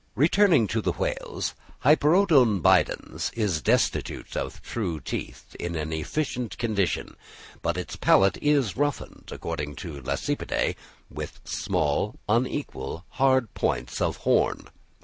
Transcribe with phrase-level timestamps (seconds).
[0.15, 1.49] Returning to the whales.
[1.83, 7.15] The Hyperoodon bidens is destitute of true teeth in an efficient condition,
[7.61, 10.75] but its palate is roughened, according to Lacepede,
[11.11, 14.69] with small unequal, hard points of horn.